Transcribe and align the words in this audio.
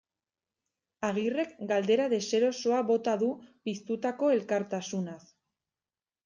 Agirrek 1.09 1.51
galdera 1.71 2.07
deserosoa 2.13 2.79
bota 2.87 3.15
du 3.25 3.29
piztutako 3.69 4.31
elkartasunaz. 4.39 5.21